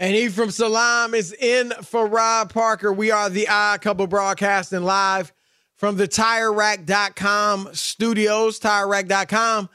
[0.00, 2.92] And Ephraim Salaam is in for Rob Parker.
[2.92, 5.32] We are the Odd Couple broadcasting live
[5.74, 9.68] from the TireRack.com studios, TireRack.com.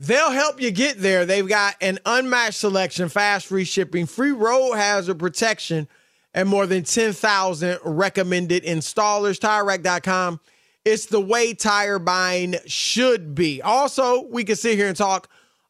[0.00, 1.26] They'll help you get there.
[1.26, 5.88] They've got an unmatched selection, fast free shipping, free road hazard protection,
[6.32, 9.38] and more than 10,000 recommended installers.
[9.38, 10.40] TireRack.com.
[10.86, 13.60] It's the way tire buying should be.
[13.60, 15.28] Also, we can sit here and talk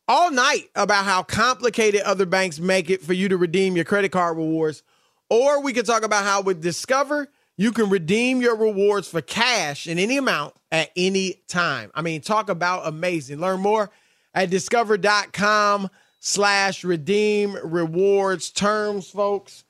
[0.09, 4.13] all night about how complicated other banks make it for you to redeem your credit
[4.13, 4.83] card rewards.
[5.29, 9.87] Or we could talk about how with Discover, you can redeem your rewards for cash
[9.87, 11.91] in any amount at any time.
[11.95, 13.41] I mean, talk about amazing.
[13.41, 13.91] Learn more
[14.35, 15.91] at discover.com
[16.21, 18.51] slash redeem rewards.
[18.51, 19.65] Terms, folks,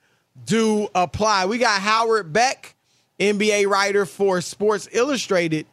[0.45, 1.45] do apply.
[1.45, 2.75] We got Howard Beck,
[3.19, 5.65] NBA writer for Sports Illustrated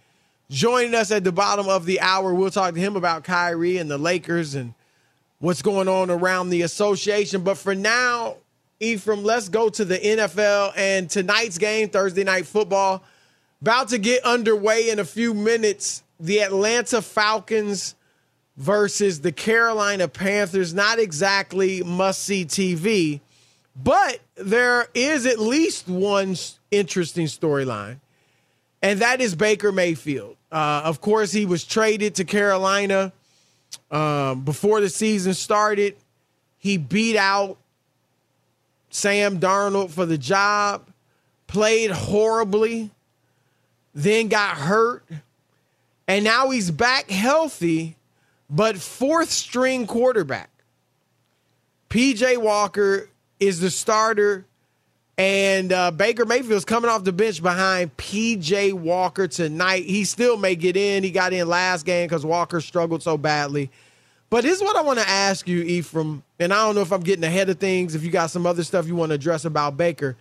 [0.55, 2.33] joining us at the bottom of the hour.
[2.33, 4.73] We'll talk to him about Kyrie and the Lakers and
[5.41, 7.43] what's going on around the association.
[7.43, 8.37] But for now,
[8.79, 13.03] Ephraim, let's go to the NFL and tonight's game, Thursday night football.
[13.61, 16.03] About to get underway in a few minutes.
[16.21, 17.97] The Atlanta Falcons
[18.57, 20.73] versus the Carolina Panthers.
[20.73, 23.21] Not exactly must see TV,
[23.75, 26.37] but there is at least one
[26.71, 27.99] interesting storyline
[28.85, 30.37] and that is Baker Mayfield.
[30.55, 33.13] Uh, of course, he was traded to Carolina
[33.91, 35.97] um, before the season started.
[36.59, 37.59] He beat out
[38.89, 40.87] Sam Darnold for the job,
[41.49, 42.93] played horribly,
[43.97, 45.05] then got hurt,
[46.07, 47.97] and now he's back healthy,
[48.49, 50.51] but fourth string quarterback.
[51.91, 53.09] PJ Walker
[53.41, 54.45] is the starter
[55.17, 59.85] and uh, Baker Mayfield's coming off the bench behind PJ Walker tonight.
[59.85, 61.05] He still may get in.
[61.05, 63.71] He got in last game because Walker struggled so badly.
[64.31, 66.25] But here's what I want to ask you, Ephraim.
[66.41, 68.65] And I don't know if I'm getting ahead of things, if you got some other
[68.65, 70.17] stuff you want to address about Baker.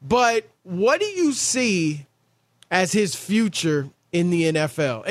[0.00, 2.06] But what do you see
[2.70, 5.04] as his future in the NFL?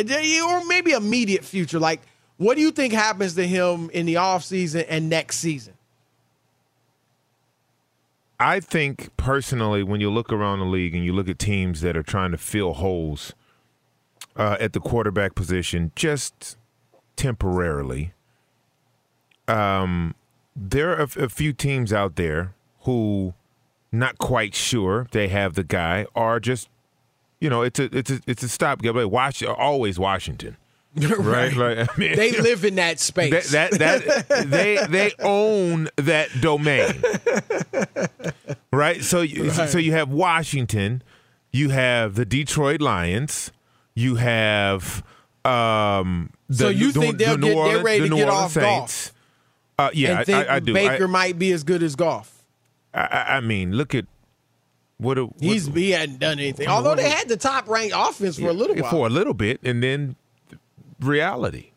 [0.43, 1.77] Or maybe immediate future.
[1.77, 2.01] Like,
[2.37, 5.73] What do you think happens to him in the offseason and next season?
[8.39, 11.97] I think personally, when you look around the league and you look at teams that
[11.97, 13.33] are trying to fill holes
[14.35, 16.57] uh, at the quarterback position, just
[17.17, 18.13] temporarily,
[19.49, 20.15] um,
[20.55, 23.33] there are a, few teams out there who
[23.91, 26.69] not quite sure they have the guy, or just
[27.41, 28.95] you know, it's a it's a it's a stopgap.
[28.95, 30.57] Like Wash, always Washington.
[30.95, 31.55] right.
[31.55, 33.51] Like, I mean, they live in that space.
[33.51, 37.01] That, that, that they they own that domain,
[38.71, 39.03] right?
[39.03, 39.69] So you, Right.
[39.69, 41.01] so you have Washington,
[41.51, 43.51] you have the Detroit Lions,
[43.95, 45.03] you have
[45.45, 46.31] um.
[46.49, 48.29] The, So you the- think the they'll New get- they're Orleans- ready the to get
[48.29, 49.11] Orleans off Saints.
[49.77, 50.73] Uh, yeah, I, I, I do.
[50.73, 52.43] Baker I, might be as good as golf.
[52.93, 54.05] I, I- I mean, look at
[54.97, 56.67] what, a, what He's he hadn't done anything.
[56.67, 58.89] Although they had the top ranked offense for a little while.
[58.91, 60.15] for a little bit, and then
[60.99, 61.71] reality,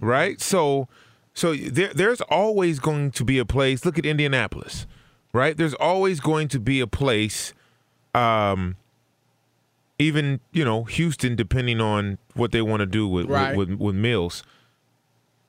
[0.00, 0.40] right?
[0.40, 0.88] So,
[1.34, 3.84] so there, there's always going to be a place.
[3.84, 4.86] Look at Indianapolis,
[5.32, 5.56] right?
[5.56, 7.52] There's always going to be a place.
[8.14, 8.76] Um,
[9.98, 13.56] even you know Houston, depending on what they want to do with, Right.
[13.56, 14.42] with, with with Mills,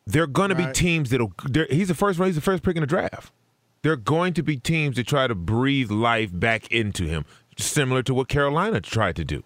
[0.06, 1.34] they're going to be teams that'll.
[1.70, 2.20] He's the first.
[2.20, 3.32] He's the first pick in the draft.
[3.82, 7.26] There are going to be teams that try to breathe life back into him,
[7.58, 9.44] similar to what Carolina tried to do.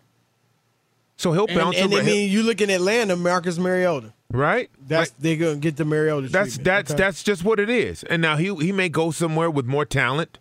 [1.17, 4.13] So he'll and, bounce and I around, mean, you look in Atlanta, Marcus Mariota.
[4.31, 4.69] right?
[4.85, 6.27] That's Like, they're gonna get the Mariota.
[6.27, 6.65] that's treatment.
[6.65, 6.97] that's Okay.
[7.03, 8.03] that's just what it is.
[8.03, 10.39] And now he he may go somewhere with more talent.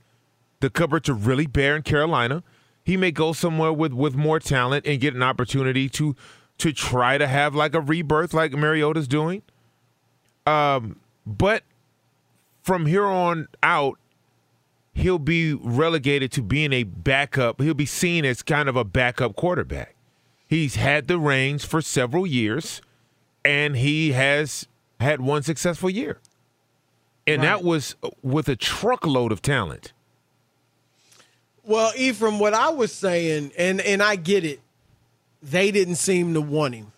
[0.61, 2.43] The cupboards are really bare in Carolina.
[2.83, 6.17] He may go somewhere with with more talent and get an opportunity to
[6.59, 9.43] to try to have like a rebirth like Mariota's doing.
[10.47, 11.63] Um, but
[12.63, 13.99] from here on out,
[14.93, 17.61] he'll be relegated to being a backup.
[17.61, 19.94] He'll be seen as kind of a backup quarterback.
[20.55, 22.81] He's had the reins for several years,
[23.45, 24.69] and he has
[25.01, 26.21] had one successful year.
[27.27, 29.93] And that was with a truckload of talent.
[31.65, 34.61] Well, Ephraim, what I was saying, and and I get it,
[35.43, 36.93] they didn't seem to want him.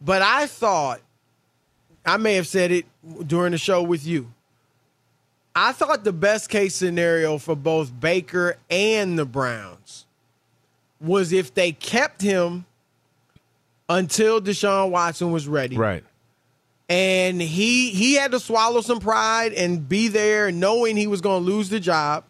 [0.00, 1.02] But I thought,
[2.06, 2.86] I may have said it
[3.26, 4.32] during the show with you.
[5.54, 10.06] I thought the best case scenario for both Baker and the Browns
[11.02, 12.64] was if they kept him
[13.88, 16.04] until Deshaun Watson was ready Right.
[16.88, 21.44] and he he had to swallow some pride and be there knowing he was going
[21.44, 22.24] to lose the job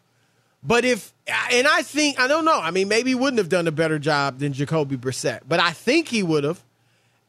[0.63, 1.13] but if
[1.53, 3.99] and i think i don't know i mean maybe he wouldn't have done a better
[3.99, 6.63] job than jacoby brissett but i think he would have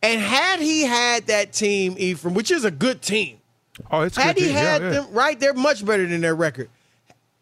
[0.01, 3.37] and had he had that team ephraim which is a good team
[3.89, 4.55] Oh, it's had good he team.
[4.55, 4.89] Yeah, had yeah.
[4.89, 6.69] them right they're much better than their record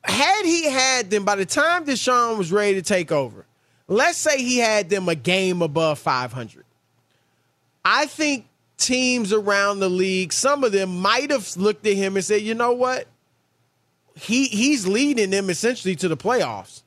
[0.03, 3.45] had he had them by the time deshaun was ready to take over
[3.88, 6.66] let's say he had them a game above 500
[7.83, 8.48] I think
[8.78, 12.54] teams around the league, some of them might have looked at him and said, you
[12.54, 13.07] know what?
[14.16, 16.83] He he's leading them essentially to the playoffs.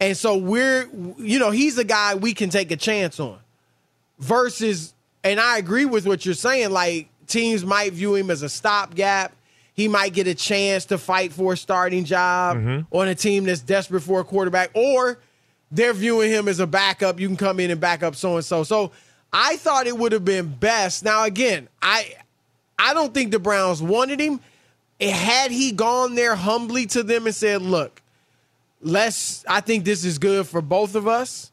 [0.00, 0.88] And so we're
[1.18, 3.38] you know, he's a guy we can take a chance on.
[4.18, 8.48] Versus and I agree with what you're saying, like teams might view him as a
[8.48, 9.32] stopgap.
[9.74, 12.96] He might get a chance to fight for a starting job mm-hmm.
[12.96, 15.18] on a team that's desperate for a quarterback, or
[15.74, 17.18] they're viewing him as a backup.
[17.20, 18.62] You can come in and back up so and so.
[18.62, 18.92] So
[19.32, 21.04] I thought it would have been best.
[21.04, 22.14] Now again, I
[22.78, 24.40] I don't think the Browns wanted him.
[25.00, 28.00] Eh, Had he gone there humbly to them and said, "Look,
[28.80, 29.44] let's.
[29.48, 31.50] I think this is good for both of us.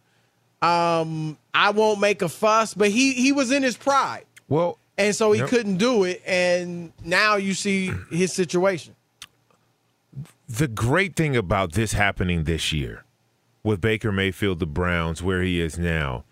[0.62, 5.16] Um, I won't make a fuss." But he he was in his pride, Well, and
[5.16, 5.50] so he Yep.
[5.50, 6.22] couldn't do it.
[6.25, 8.96] And now you see his situation.
[10.48, 13.06] the great thing about this happening this year
[13.63, 16.24] with Baker Mayfield, the Browns, where he is now,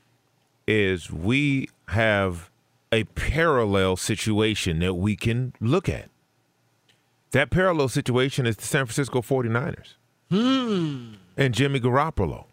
[0.67, 2.49] is we have
[2.91, 6.09] a parallel situation that we can look at.
[7.31, 9.93] That parallel situation is the San Francisco 49ers
[10.29, 11.13] hmm.
[11.37, 12.45] and Jimmy Garoppolo.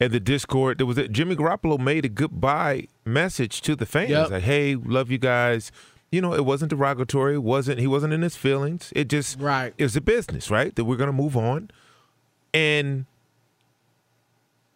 [0.00, 4.10] And the Discord, there was a, Jimmy Garoppolo made a goodbye message to the fans,
[4.10, 4.30] Yep.
[4.30, 5.72] like, "Hey, love you guys."
[6.12, 7.34] You know, it wasn't derogatory.
[7.34, 7.80] It wasn't.
[7.80, 8.92] He wasn't in his feelings.
[8.94, 9.74] It just Right.
[9.76, 10.74] It was a business, right?
[10.76, 11.70] That we're gonna move on,
[12.54, 13.06] and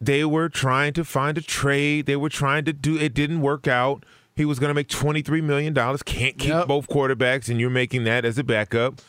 [0.05, 2.07] they were trying to find a trade.
[2.07, 2.97] They were trying to do.
[2.99, 4.05] It didn't work out.
[4.35, 6.03] He was gonna make twenty three million dollars.
[6.03, 6.67] Can't keep Yep.
[6.67, 9.01] both quarterbacks, and you're making that as a backup.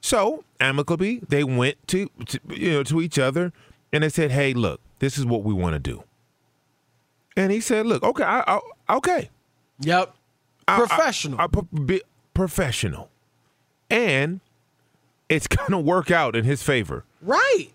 [0.00, 3.52] So amicably, they went to, to you know to each other,
[3.92, 6.02] and they said, "Hey, look, this is what we want to do."
[7.36, 9.30] And he said, "Look, okay, I, I, okay,
[9.80, 10.14] Yep,
[10.68, 11.40] I- professional.
[11.40, 12.02] I, be
[12.34, 13.08] professional,
[13.88, 14.40] and
[15.28, 17.04] it's gonna work out in his favor.
[17.22, 17.68] right.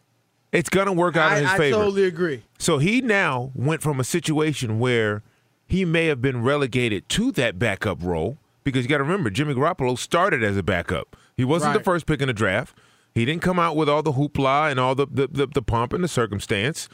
[0.51, 1.77] It's gonna work out I, in his I favor.
[1.77, 2.43] I totally agree.
[2.57, 5.23] So he now went from a situation where
[5.67, 9.53] he may have been relegated to that backup role because you got to remember Jimmy
[9.53, 11.15] Garoppolo started as a backup.
[11.35, 12.75] He wasn't the first pick in the draft.
[13.13, 15.93] He didn't come out with all the hoopla and all the the, the, the pomp
[15.93, 16.87] and the circumstance.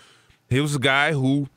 [0.50, 1.48] He was a guy who,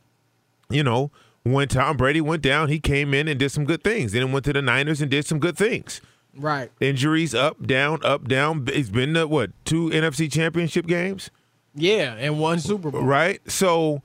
[0.71, 1.11] you know,
[1.43, 4.13] when Tom Brady went down, he came in and did some good things.
[4.13, 6.01] Then he went to the Niners and did some good things.
[6.35, 6.71] Right.
[6.81, 8.67] Injuries up, down, up, down.
[8.73, 11.31] It's been the, what two NFC Championship games,
[11.77, 13.03] Yeah, and one Super Bowl.
[13.03, 13.41] right?
[13.51, 14.03] So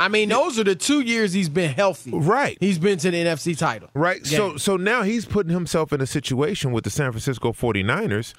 [0.00, 2.10] I mean, those are the two years he's been healthy.
[2.14, 2.56] Right.
[2.58, 3.90] He's been to the NFC title.
[3.92, 4.26] Right.
[4.26, 8.32] So so now he's putting himself in a situation with the San Francisco 49ers,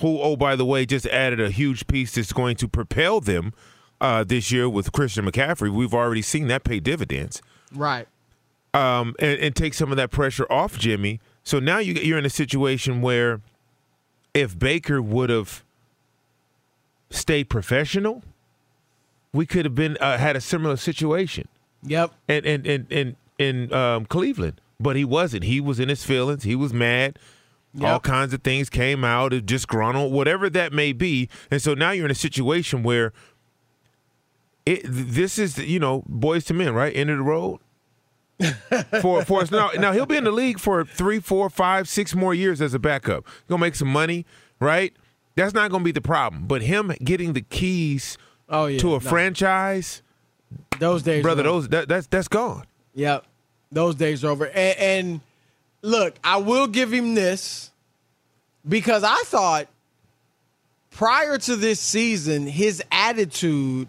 [0.00, 3.52] who, oh, by the way, just added a huge piece that's going to propel them
[4.00, 5.68] uh, this year with Christian McCaffrey.
[5.68, 7.42] We've already seen that pay dividends.
[7.74, 8.06] Right.
[8.72, 11.20] Um, and, and take some of that pressure off Jimmy.
[11.42, 13.40] So now you, you're in a situation where
[14.32, 15.63] if Baker would have
[17.10, 18.22] stayed professional,
[19.32, 21.48] we could have been uh, had a similar situation
[21.82, 22.12] Yep.
[22.28, 25.44] and and and in in um, Cleveland, but he wasn't.
[25.44, 26.44] He was in his feelings.
[26.44, 27.18] He was mad.
[27.82, 31.28] All kinds of things came out, disgruntled, whatever that may be.
[31.50, 33.12] And so now you're in a situation where
[34.64, 36.94] it this is you know boys to men, right?
[36.94, 37.58] End of the road.
[39.00, 42.14] for for us now, now he'll be in the league for three, four, five, six
[42.14, 43.24] more years as a backup.
[43.26, 44.24] He's gonna make some money,
[44.60, 44.94] right?
[45.36, 46.46] That's not gonna be the problem.
[46.46, 48.78] But him getting the keys Oh yeah.
[48.78, 49.00] to a No.
[49.00, 50.02] franchise,
[50.78, 52.64] Those days, brother, those that, that's that's gone.
[52.94, 53.24] Yep.
[53.72, 54.46] Those days are over.
[54.46, 55.20] And, and
[55.82, 57.70] look, I will give him this
[58.68, 59.66] because I thought
[60.90, 63.88] prior to this season, his attitude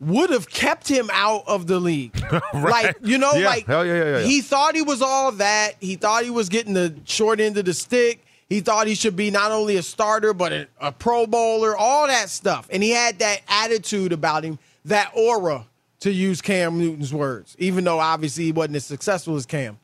[0.00, 2.12] would have kept him out of the league.
[2.52, 3.46] Like, you know, Yeah.
[3.46, 4.24] like Hell yeah, yeah, yeah, yeah.
[4.26, 5.76] he thought he was all that.
[5.80, 8.24] He thought he was getting the short end of the stick.
[8.48, 12.06] He thought he should be not only a starter, but a, a pro bowler, all
[12.06, 12.68] that stuff.
[12.70, 15.66] And he had that attitude about him, that aura,
[16.00, 19.78] to use Cam Newton's words, even though obviously he wasn't as successful as Cam.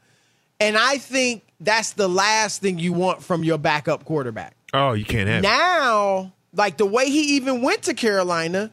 [0.60, 4.54] And I think that's the last thing you want from your backup quarterback.
[4.72, 5.42] Oh, you can't have it.
[5.42, 8.70] Now, like the way he even went to Carolina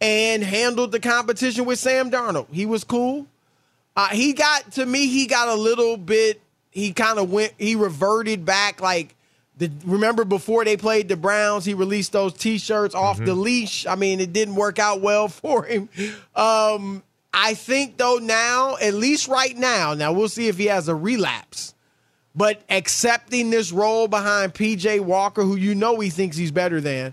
[0.00, 3.26] and handled the competition with Sam Darnold, he was cool.
[3.96, 6.40] Uh, he got to me, he got a little bit.
[6.70, 7.54] He kind of went.
[7.58, 8.80] He reverted back.
[8.80, 9.14] Like
[9.58, 13.86] the remember before they played the Browns, he released those T-shirts off the leash.
[13.86, 15.88] I mean, it didn't work out well for him.
[16.34, 17.02] Um,
[17.34, 20.94] I think though now, at least right now, now we'll see if he has a
[20.94, 21.74] relapse.
[22.34, 27.12] But accepting this role behind PJ Walker, who you know he thinks he's better than,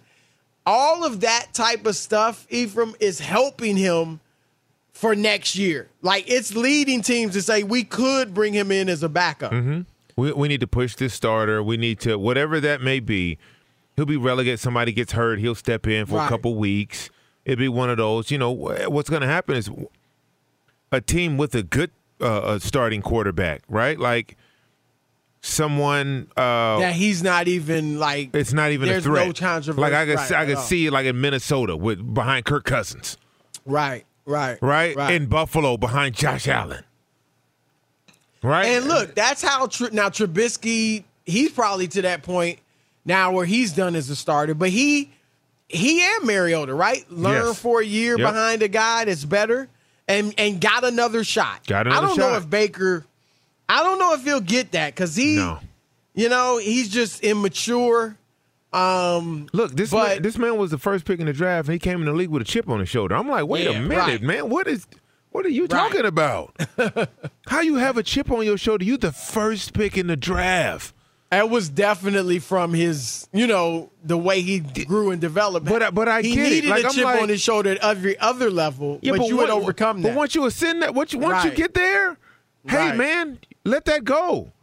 [0.68, 4.20] all of that type of stuff, Ephraim, is helping him
[4.94, 5.90] for next year.
[6.02, 9.52] Like it's leading teams to say we could bring him in as a backup.
[10.18, 11.62] We, we need to push this starter.
[11.62, 13.38] We need to whatever that may be.
[13.96, 14.60] He'll be relegated.
[14.60, 15.40] Somebody gets hurt.
[15.40, 16.26] He'll step in for Right.
[16.26, 17.10] a couple weeks.
[17.46, 18.32] It'd be one of those.
[18.32, 19.70] You know what's going to happen is
[20.92, 21.92] a team with a good
[22.22, 24.00] uh, starting quarterback, right?
[24.00, 24.36] Like
[25.42, 26.28] someone.
[26.36, 29.28] Uh, That he's not even like it's not even there's a threat.
[29.28, 29.82] no controversy.
[29.82, 33.18] Like I could, right, I could see it like in Minnesota with behind Kirk Cousins,
[33.66, 34.96] Right, right, right?
[34.96, 35.14] right.
[35.14, 36.84] In Buffalo behind Josh Allen,
[38.46, 38.66] right?
[38.66, 41.04] And look, that's how Tr- now Trubisky.
[41.26, 42.60] He's probably to that point
[43.04, 45.12] now where he's done as a starter, but he
[45.68, 47.04] he and Mariota, right?
[47.12, 47.60] Learn Yes.
[47.60, 48.28] for a year Yep.
[48.28, 49.68] behind a guy that's better,
[50.08, 51.66] and and got another shot.
[51.68, 52.14] Got another shot.
[52.14, 53.06] I don't know if Baker.
[53.68, 55.60] I don't know if he'll get that because he, no.
[56.14, 58.16] you know, he's just immature.
[58.72, 61.68] Um, Look, this But- man, this man was the first pick in the draft.
[61.68, 63.16] And he came in the league with a chip on his shoulder.
[63.16, 64.22] I'm like, wait Yeah, a minute, right.
[64.22, 64.50] man.
[64.50, 64.86] What is?
[65.36, 65.70] What are you Right.
[65.70, 66.56] talking about?
[67.48, 68.86] How you have a chip on your shoulder?
[68.86, 70.94] You the first pick in the draft.
[71.30, 75.66] That was definitely from his, you know, the way he grew and developed.
[75.68, 76.50] But I- but I he get it.
[76.56, 78.98] needed Like, a I'm chip like- on his shoulder at every other level.
[79.02, 81.52] Yeah, but, you would what- overcome But once you ascend that, once you, once you
[81.52, 82.16] get there,
[82.70, 82.96] hey Right.
[82.96, 84.54] man, let that go.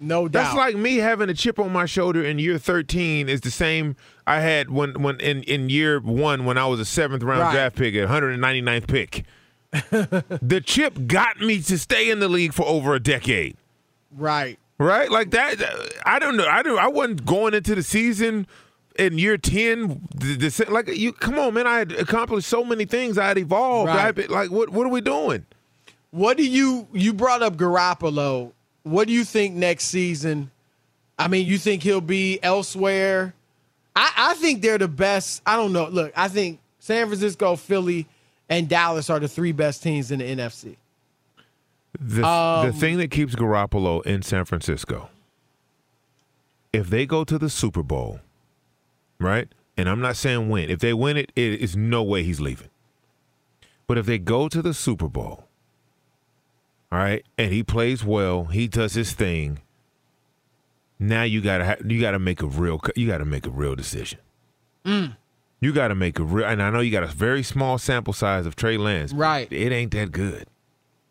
[0.00, 0.32] no doubt.
[0.42, 3.96] That's like me having a chip on my shoulder in year 13 is the same
[4.26, 7.52] I had when when in, in year one when I was a seventh round Right.
[7.54, 9.24] draft pick at 199th pick.
[10.42, 13.56] the chip got me to stay in the league for over a decade.
[14.16, 14.58] right.
[14.76, 15.08] Right?
[15.08, 16.48] Like that uh, I don't know.
[16.48, 18.48] I don't I wasn't going into the season
[18.98, 22.84] in year 10 the, the, like you come on man I had accomplished so many
[22.84, 25.46] things I had evolved I had been- like what what are we doing
[26.10, 28.50] What do you you brought up Garoppolo?
[28.82, 30.50] What do you think next season?
[31.18, 33.32] I mean, you think he'll be elsewhere?
[33.96, 35.40] I, I think they're the best.
[35.46, 35.86] I don't know.
[35.88, 38.06] Look, I think San Francisco, Philly,
[38.48, 40.76] and Dallas are the three best teams in the NFC.
[41.98, 45.10] The, the Um, thing that keeps Garoppolo in San Francisco,
[46.72, 48.20] if they go to the Super Bowl,
[49.20, 49.48] right?
[49.76, 50.70] And I'm not saying win.
[50.70, 52.68] If they win it, it is no way he's leaving.
[53.86, 55.44] But if they go to the Super Bowl,
[56.92, 58.44] All right, and he plays well.
[58.44, 59.58] He does his thing.
[61.00, 64.20] Now you gotta you gotta make a real you gotta make a real decision.
[64.86, 65.16] Mm.
[65.64, 68.44] You gotta make a real, and I know you got a very small sample size
[68.44, 69.14] of Trey Lance.
[69.14, 69.50] Right.
[69.50, 70.46] It ain't that good.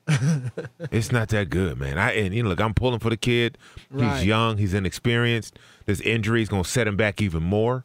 [0.91, 1.98] it's not that good, man.
[1.98, 3.57] I and you know, look, I'm pulling for the kid.
[3.89, 4.17] Right.
[4.17, 4.60] He's young.
[4.60, 5.57] He's inexperienced.
[5.88, 7.83] This injury is gonna set him back even more.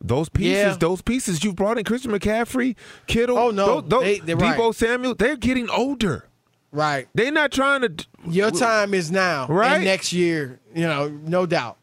[0.00, 0.76] Those pieces, Yeah.
[0.76, 2.74] those pieces you've brought in, Christian McCaffrey,
[3.06, 3.80] Kittle, Oh, no.
[3.80, 4.74] those, those, They- Deebo right.
[4.74, 6.26] Samuel, they're getting older.
[6.72, 7.06] Right.
[7.14, 8.06] They're not trying to.
[8.28, 9.46] Your time is now.
[9.46, 9.76] Right.
[9.76, 11.78] And next year, you know, no doubt.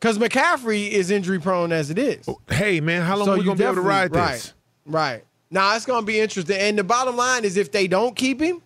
[0.00, 2.28] Because McCaffrey is injury prone as it is.
[2.48, 4.54] Hey, man, how long So are we gonna be able to ride this?
[4.86, 5.12] Right.
[5.12, 5.24] Right.
[5.50, 6.56] Now it's gonna be interesting.
[6.56, 8.62] And the bottom line is if they don't keep him,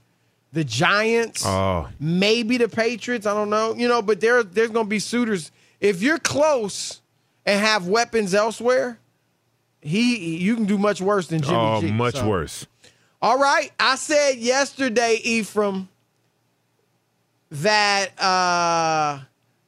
[0.52, 3.74] the Giants, Oh, maybe the Patriots, I don't know.
[3.74, 5.50] You know, but there there's gonna be suitors.
[5.80, 7.00] If you're close
[7.46, 8.98] and have weapons elsewhere,
[9.80, 11.90] he you can do much worse than Jimmy oh, G.
[11.90, 12.66] much So- worse.
[13.22, 13.70] All right.
[13.78, 15.88] I said yesterday, Ephraim,
[17.52, 19.20] that uh,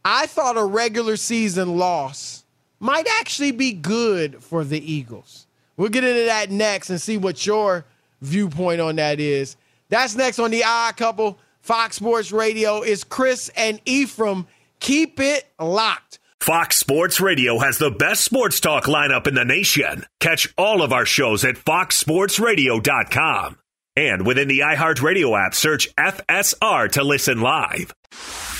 [0.04, 2.44] I thought a regular season loss
[2.80, 5.46] might actually be good for the Eagles.
[5.76, 7.84] We'll get into that next and see what your
[8.20, 9.56] viewpoint on that is.
[9.88, 11.38] That's next on the Odd Couple.
[11.61, 14.46] Fox Sports Radio is Chris and Ephraim.
[14.80, 16.18] Keep it locked.
[16.40, 20.04] Fox Sports Radio has the best sports talk lineup in the nation.
[20.20, 23.56] Catch all of our shows at foxsportsradio.com.
[23.96, 27.94] And within the iHeartRadio app, search FSR to listen live.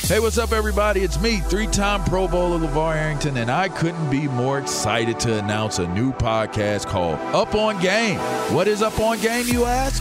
[0.02, 1.00] Hey, what's up, everybody?
[1.00, 5.38] It's me, three time Pro Bowler LaVar Arrington, and I couldn't be more excited to
[5.38, 8.18] announce a new podcast called Up on Game.
[8.54, 10.00] What is Up on Game, you ask?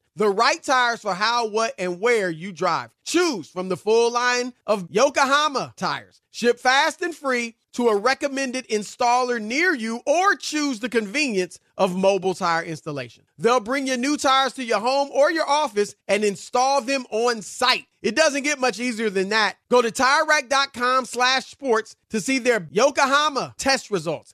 [0.15, 2.89] The right tires for how, what, and where you drive.
[3.05, 6.21] Choose from the full line of Yokohama tires.
[6.31, 11.95] Ship fast and free to a recommended installer near you or choose the convenience of
[11.95, 13.23] mobile tire installation.
[13.37, 17.41] They'll bring your new tires to your home or your office and install them on
[17.41, 17.85] site.
[18.01, 19.57] It doesn't get much easier than that.
[19.69, 24.33] Go to TireRack.com slash sports to see their Yokohama test results,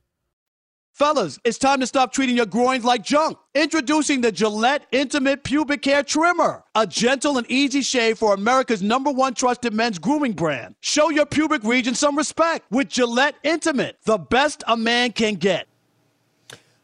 [0.93, 3.37] Fellas, it's time to stop treating your groins like junk.
[3.55, 9.09] Introducing the Gillette Intimate Pubic Hair Trimmer, a gentle and easy shave for America's number
[9.09, 10.75] one trusted men's grooming brand.
[10.81, 15.67] Show your pubic region some respect with Gillette Intimate, the best a man can get.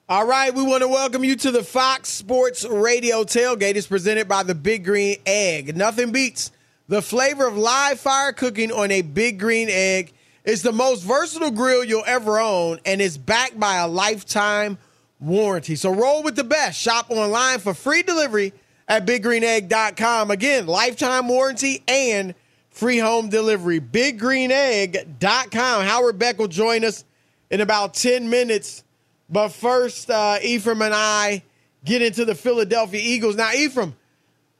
[0.10, 3.76] All right, we want to welcome you to the Fox Sports Radio tailgate.
[3.76, 5.76] It's presented by the Big Green Egg.
[5.76, 6.52] Nothing beats
[6.88, 10.14] the flavor of live fire cooking on a Big Green Egg.
[10.48, 14.78] It's the most versatile grill you'll ever own, and it's backed by a lifetime
[15.20, 15.76] warranty.
[15.76, 16.80] So roll with the best.
[16.80, 18.54] Shop online for free delivery
[18.88, 20.32] at biggreenegg.com.
[20.32, 22.34] Again, lifetime warranty and
[22.70, 23.82] free home delivery.
[23.82, 25.86] Biggreenegg.com.
[25.86, 27.04] Howard Beck will join us
[27.52, 28.86] in about 10 minutes.
[29.30, 31.44] But first, uh, Ephraim and I
[31.84, 33.36] get into the Philadelphia Eagles.
[33.36, 33.98] Now, Ephraim,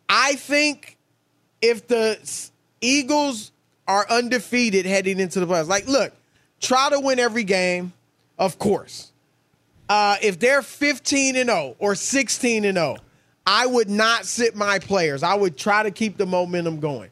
[0.10, 0.98] I think
[1.62, 2.20] if the
[2.82, 3.54] Eagles
[3.88, 5.68] are undefeated heading into the playoffs.
[5.68, 6.14] Like, look,
[6.60, 7.94] try to win every game,
[8.38, 9.12] of course.
[9.88, 12.98] Uh, if they're 15 and 0 or 16 and 0,
[13.46, 15.24] I would not sit my players.
[15.24, 17.10] I would try to keep the momentum going.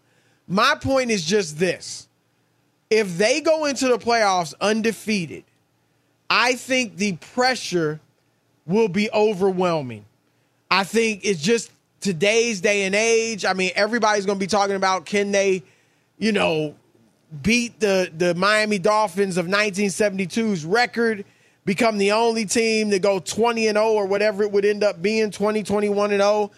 [0.48, 2.10] My point is just this.
[2.90, 5.46] If they go into the playoffs undefeated,
[6.30, 8.02] I think the pressure
[8.66, 10.06] will be overwhelming.
[10.70, 13.46] I think it's just today's day and age.
[13.46, 15.64] I mean, everybody's going to be talking about can they–
[16.18, 16.76] you know,
[17.42, 21.26] beat the the Miami Dolphins of 1972's record,
[21.66, 25.02] become the only team to go 20 and 0 or whatever it would end up
[25.02, 26.52] being, 20, 21 and 0.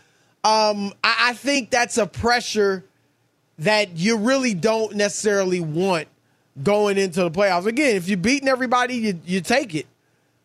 [0.44, 2.86] Um, I, I think that's a pressure
[3.60, 6.08] that you really don't necessarily want
[6.64, 7.66] going into the playoffs.
[7.66, 9.88] Again, if you're beating everybody, you, you take it.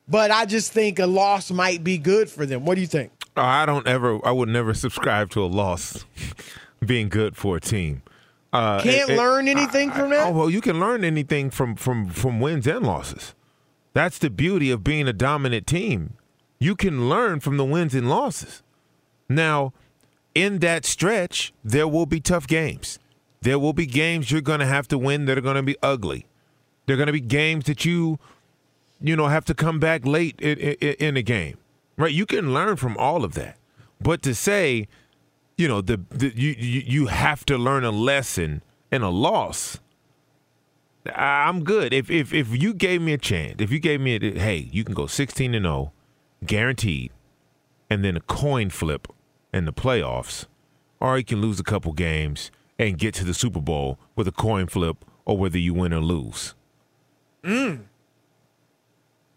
[0.09, 2.65] But I just think a loss might be good for them.
[2.65, 3.13] What do you think?
[3.37, 6.05] I don't ever, I would never subscribe to a loss
[6.85, 8.03] being good for a team.
[8.53, 10.29] Uh, Can't it, learn anything I, from that.
[10.29, 13.35] Oh well, you can learn anything from from from wins and losses.
[13.95, 16.15] That's the beauty of being a dominant team.
[16.59, 18.63] You can learn from the wins and losses.
[19.29, 19.73] Now,
[20.35, 22.99] in that stretch, there will be tough games.
[23.41, 25.77] There will be games you're going to have to win that are going to be
[25.83, 26.27] ugly.
[26.87, 28.19] There are going to be games that you,
[29.01, 31.59] you know, have to come back late in, in, in a game.
[31.97, 32.13] Right?
[32.13, 33.57] You can learn from all of that.
[34.01, 34.89] But to say
[35.57, 39.79] you know the, the you, you you have to learn a lesson and a loss.
[41.15, 41.93] I'm good.
[41.93, 44.85] If if if you gave me a chance, if you gave me a hey, you
[44.85, 45.93] can go 16 and 0,
[46.47, 47.11] guaranteed,
[47.91, 49.09] and then a coin flip
[49.53, 50.47] in the playoffs,
[51.01, 54.33] or you can lose a couple games and get to the Super Bowl with a
[54.33, 56.55] coin flip, or whether you win or lose.
[57.43, 57.83] Mm.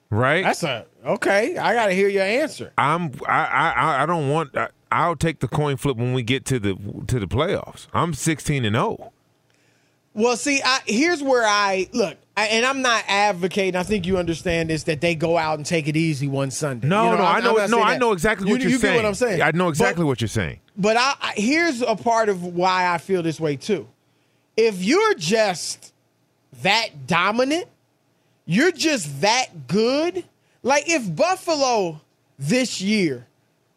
[0.10, 0.44] Right.
[0.44, 1.58] That's a okay.
[1.58, 2.72] I got to hear your answer.
[2.78, 3.12] I'm.
[3.28, 3.46] I.
[3.46, 4.04] I.
[4.04, 4.56] I don't want.
[4.56, 6.76] I, I'll take the coin flip when we get to the
[7.08, 7.88] to the playoffs.
[7.94, 9.12] I'm 16 and 0.
[10.14, 13.76] Well, see, I, here's where I look, I, and I'm not advocating.
[13.76, 16.88] I think you understand this that they go out and take it easy one Sunday.
[16.88, 17.66] No, you know, no, I'm, i know.
[17.68, 18.94] No, I know exactly what you, are you saying.
[18.94, 19.42] Get what I'm saying.
[19.42, 20.62] I know exactly but, what you're saying.
[20.78, 23.88] But I, I, here's a part of why I feel this way too.
[24.56, 25.94] If you're just
[26.62, 27.68] that dominant,
[28.46, 30.24] you're just that good.
[30.64, 32.00] Like if Buffalo
[32.40, 33.28] this year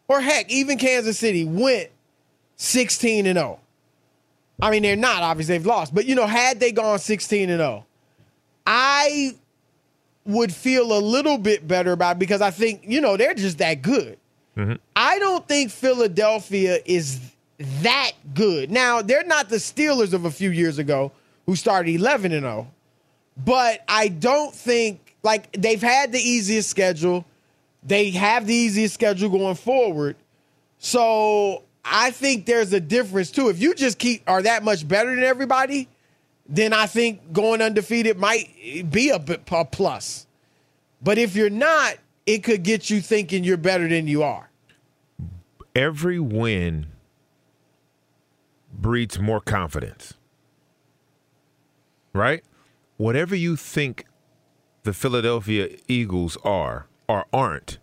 [0.09, 1.89] or heck, even Kansas City went
[2.57, 3.59] 16 and 0.
[4.61, 7.59] I mean, they're not obviously they've lost, but you know, had they gone 16 and
[7.59, 7.85] 0,
[8.67, 9.35] I
[10.25, 13.59] would feel a little bit better about it because I think, you know, they're just
[13.59, 14.17] that good.
[14.57, 14.73] Mm-hmm.
[14.95, 17.19] I don't think Philadelphia is
[17.81, 18.69] that good.
[18.69, 21.11] Now, they're not the Steelers of a few years ago
[21.45, 22.67] who started 11 and 0,
[23.45, 27.25] but I don't think like they've had the easiest schedule.
[27.83, 30.15] They have the easiest schedule going forward.
[30.77, 33.49] So I think there's a difference too.
[33.49, 35.87] If you just keep are that much better than everybody,
[36.47, 40.27] then I think going undefeated might be a, a plus.
[41.01, 44.49] But if you're not, it could get you thinking you're better than you are.
[45.75, 46.87] Every win
[48.73, 50.15] breeds more confidence.
[52.13, 52.43] Right?
[52.97, 54.05] Whatever you think
[54.83, 57.79] the Philadelphia Eagles are or aren't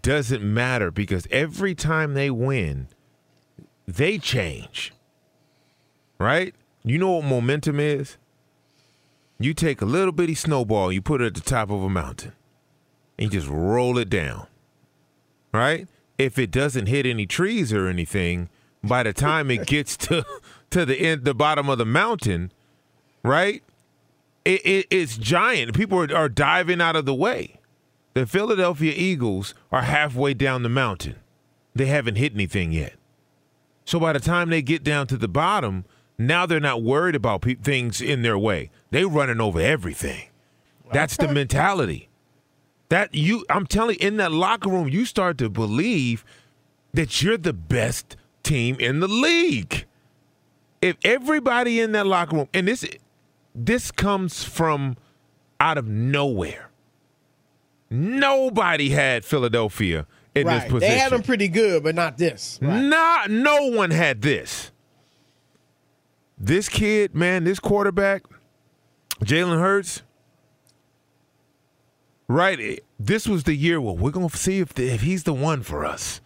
[0.00, 2.86] doesn't matter because every time they win,
[3.86, 4.92] they change.
[6.18, 6.54] Right?
[6.84, 8.16] You know what momentum is?
[9.38, 12.32] You take a little bitty snowball, you put it at the top of a mountain,
[13.18, 14.46] and you just roll it down.
[15.52, 15.88] Right?
[16.16, 18.48] If it doesn't hit any trees or anything,
[18.84, 20.24] by the time it gets to
[20.70, 22.52] to the end the bottom of the mountain,
[23.24, 23.62] right?
[24.44, 25.74] It, it, it's giant.
[25.74, 27.60] People are, are diving out of the way.
[28.14, 31.16] The Philadelphia Eagles are halfway down the mountain.
[31.74, 32.94] They haven't hit anything yet.
[33.84, 35.84] So by the time they get down to the bottom,
[36.18, 38.70] now they're not worried about pe- things in their way.
[38.90, 40.28] They're running over everything.
[40.92, 42.08] That's the mentality.
[42.90, 46.22] That you, I'm telling you, in that locker room, you start to believe
[46.92, 49.86] that you're the best team in the league.
[50.82, 52.84] If everybody in that locker room, and this,
[53.54, 54.98] this comes from
[55.58, 56.71] out of nowhere.
[57.92, 60.62] Nobody had Philadelphia in right.
[60.62, 60.80] this position.
[60.94, 62.58] They had them pretty good, but not this.
[62.62, 62.80] Right.
[62.80, 64.72] Not, no one had this.
[66.38, 68.22] This kid, man, this quarterback,
[69.22, 70.02] Jalen Hurts,
[72.28, 72.58] right?
[72.58, 75.34] Eh, this was the year where we're going to see if, the, if he's the
[75.34, 76.20] one for us.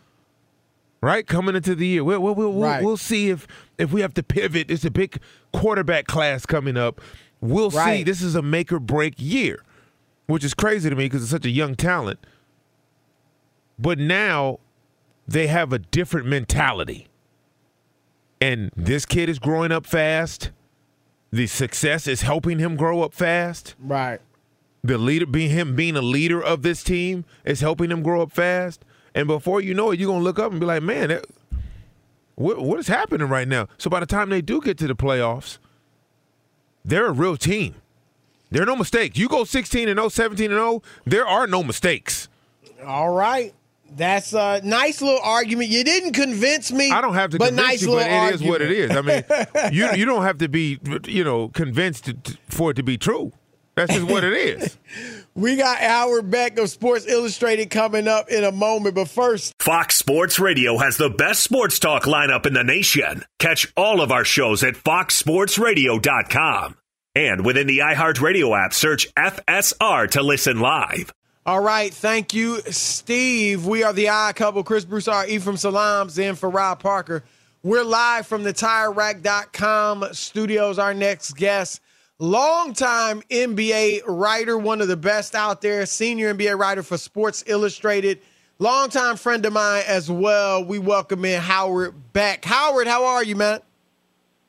[1.03, 1.27] Right?
[1.27, 2.03] Coming into the year.
[2.05, 2.83] We'll, we'll, we'll, Right.
[2.83, 3.47] we'll see if,
[3.79, 4.71] if we have to pivot.
[4.71, 5.21] It's a big
[5.53, 7.01] quarterback class coming up.
[7.41, 8.03] We'll see.
[8.03, 9.63] This is a make or break year,
[10.27, 12.19] which is crazy to me because it's such a young talent.
[13.79, 14.59] But now
[15.27, 17.09] they have a different mentality.
[18.41, 20.51] And this kid is growing up fast.
[21.31, 23.75] The success is helping him grow up fast.
[23.79, 24.21] Right.
[24.85, 28.31] The leader being him being a leader of this team is helping him grow up
[28.31, 28.85] fast.
[29.15, 31.27] And before you know it, you're gonna look up and be like, man, that,
[32.37, 33.67] what, what is happening right now?
[33.79, 35.59] So by the time they do get to the playoffs,
[36.85, 37.75] they're a real team.
[38.57, 39.19] There are no mistakes.
[39.19, 42.27] You go 16 and 0, 17 and 0, there are no mistakes.
[42.83, 43.53] All right.
[43.91, 45.69] That's a nice little argument.
[45.69, 46.91] You didn't convince me.
[46.91, 48.97] I don't have to but convince nice you, but little it is what it is.
[48.97, 49.25] I mean,
[49.75, 52.97] you you don't have to be you know convinced to, to- for it to be
[52.97, 53.33] true.
[53.75, 54.79] That's just what it is.
[55.35, 59.97] we got Howard Beck of Sports Illustrated coming up in a moment, but first, Fox
[59.97, 63.23] Sports Radio has the best sports talk lineup in the nation.
[63.39, 66.77] Catch all of our shows at foxsportsradio.com.
[67.17, 71.15] And within the iHeartRadio app, search FSR to listen live.
[71.47, 71.93] all right.
[71.93, 73.65] Thank you, Steve.
[73.65, 74.63] We are the odd couple.
[74.63, 77.25] Chris Broussard, Ephraim Salaams, in for Rob Parker.
[77.63, 80.79] We're live from the TireRack.com studios.
[80.79, 81.81] Our next guest,
[82.19, 88.21] longtime NBA writer, one of the best out there, senior NBA writer for Sports Illustrated,
[88.59, 90.63] longtime friend of mine as well.
[90.63, 92.45] We welcome in Howard Beck.
[92.45, 93.61] Howard, how are you, man?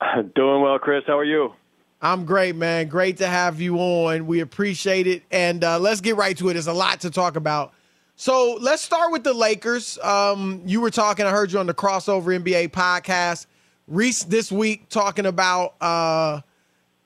[0.36, 1.04] Doing well, Chris.
[1.08, 1.54] How are you?
[2.02, 2.88] I'm great, man.
[2.88, 4.28] Great to have you on.
[4.28, 5.24] We appreciate it.
[5.32, 6.54] And uh, let's get right to it.
[6.54, 7.74] There's a lot to talk about.
[8.16, 9.98] So let's start with the Lakers.
[10.00, 13.46] Um, you were talking, I heard you on the Crossover NBA podcast
[13.88, 16.42] Reese this week talking about uh,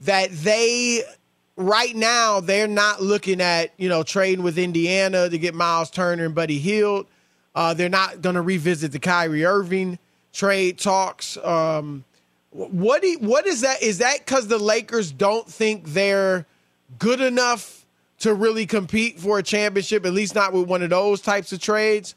[0.01, 1.03] that they,
[1.55, 6.25] right now, they're not looking at, you know, trading with Indiana to get Miles Turner
[6.25, 7.07] and Buddy Hield.
[7.53, 9.99] Uh, they're not going to revisit the Kyrie Irving
[10.33, 11.37] trade talks.
[11.37, 12.03] Um,
[12.51, 13.81] what you- what is that?
[13.81, 16.45] Is that because the Lakers don't think they're
[16.99, 17.85] good enough
[18.19, 21.59] to really compete for a championship, at least not with one of those types of
[21.59, 22.13] trades?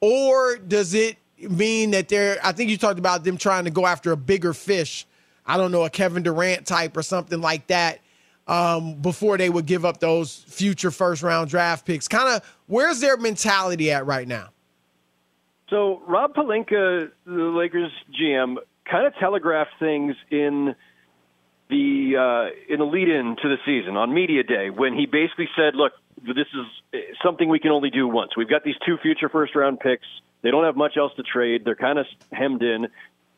[0.00, 3.86] Or does it mean that they're, I think you talked about them trying to go
[3.86, 5.06] after a bigger fish,
[5.46, 8.00] I don't know, a Kevin Durant type or something like that,
[8.48, 12.08] um, before they would give up those future first round draft picks?
[12.08, 14.48] Kind of, where's their mentality at right now?
[15.70, 18.56] So Rob Pelinka, the Lakers GM,
[18.90, 20.74] kind of telegraphed things in
[21.68, 25.74] the uh, in the lead-in to the season on media day when he basically said,
[25.74, 28.36] "Look, this is something we can only do once.
[28.36, 30.06] We've got these two future first-round picks.
[30.42, 31.64] They don't have much else to trade.
[31.64, 32.88] They're kind of hemmed in."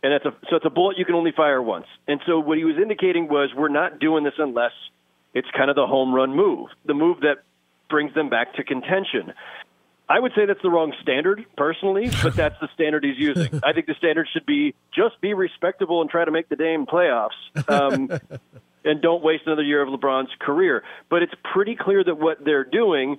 [0.01, 1.87] And it's a, so it's a bullet you can only fire once.
[2.07, 4.71] And so what he was indicating was we're not doing this unless
[5.35, 7.39] it's kind of the home run move, the move that
[7.91, 9.33] brings them back to contention.
[10.09, 13.61] I would say that's the wrong standard, personally, but that's the standard he's using.
[13.63, 16.87] I think the standard should be just be respectable and try to make the damn
[16.87, 17.37] playoffs,
[17.69, 18.11] um,
[18.85, 20.83] and don't waste another year of LeBron's career.
[21.11, 23.19] But it's pretty clear that what they're doing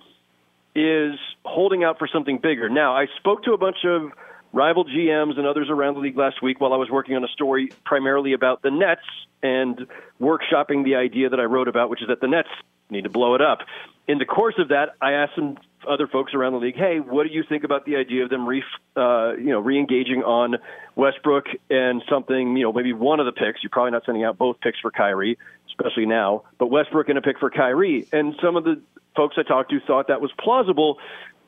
[0.75, 2.69] is holding out for something bigger.
[2.69, 4.11] Now, I spoke to a bunch of
[4.51, 7.27] rival GMs and others around the league last week while I was working on a
[7.27, 9.01] story primarily about the Nets
[9.43, 9.85] and
[10.19, 12.49] workshopping the idea that I wrote about, which is that the Nets
[12.89, 13.59] need to blow it up.
[14.07, 17.27] In the course of that, I asked some other folks around the league, hey, what
[17.27, 18.63] do you think about the idea of them re,
[18.95, 20.57] uh, you know, re-engaging on
[20.95, 23.63] Westbrook and something, you know, maybe one of the picks.
[23.63, 25.37] You're probably not sending out both picks for Kyrie,
[25.67, 28.07] especially now, but Westbrook and a pick for Kyrie.
[28.11, 28.81] And some of the
[29.15, 30.97] folks I talked to thought that was plausible,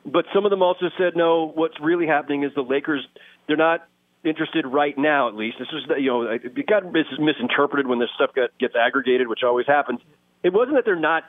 [0.04, 3.06] but some of them also said, no, what's really happening is the Lakers,
[3.46, 3.86] they're not
[4.24, 5.58] interested right now, at least.
[5.58, 9.42] This is, you know, it got mis- misinterpreted when this stuff got, gets aggregated, which
[9.42, 10.00] always happens.
[10.42, 11.24] It wasn't that they're not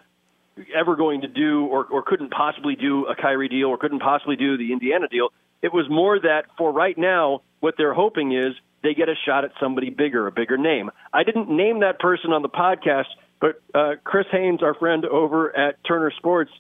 [0.76, 4.36] ever going to do or, or couldn't possibly do a Kyrie deal or couldn't possibly
[4.36, 5.30] do the Indiana deal.
[5.62, 9.46] It was more that for right now, what they're hoping is they get a shot
[9.46, 10.92] at somebody bigger, a bigger name.
[11.14, 13.06] I didn't name that person on the podcast,
[13.40, 16.52] but uh, Chris Haynes, our friend over at Turner Sports,